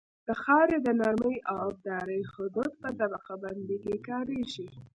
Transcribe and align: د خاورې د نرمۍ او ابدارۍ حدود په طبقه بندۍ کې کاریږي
د 0.27 0.29
خاورې 0.41 0.77
د 0.81 0.87
نرمۍ 0.99 1.35
او 1.49 1.57
ابدارۍ 1.69 2.21
حدود 2.33 2.71
په 2.81 2.89
طبقه 2.99 3.33
بندۍ 3.43 3.77
کې 3.83 3.95
کاریږي 4.07 4.67